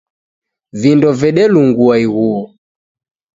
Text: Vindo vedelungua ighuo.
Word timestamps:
Vindo 0.81 1.09
vedelungua 1.19 1.95
ighuo. 2.03 2.41